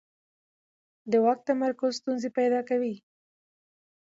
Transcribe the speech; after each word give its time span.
د 1.11 1.13
واک 1.23 1.39
تمرکز 1.49 1.91
ستونزې 1.99 2.29
پیدا 2.37 2.59
کوي 2.69 2.95